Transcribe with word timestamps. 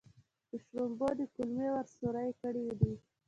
په 0.47 0.55
شړومبو 0.63 1.07
دې 1.17 1.25
کولمې 1.33 1.67
ور 1.73 1.85
سورۍ 1.97 2.29
کړې 2.41 2.65
دي. 2.79 2.93